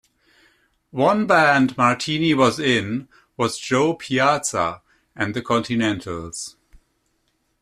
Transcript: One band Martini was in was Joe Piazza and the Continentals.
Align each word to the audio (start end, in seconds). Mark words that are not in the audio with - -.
One 0.89 1.27
band 1.27 1.77
Martini 1.77 2.33
was 2.33 2.59
in 2.59 3.07
was 3.37 3.59
Joe 3.59 3.93
Piazza 3.93 4.81
and 5.15 5.35
the 5.35 5.43
Continentals. 5.43 6.57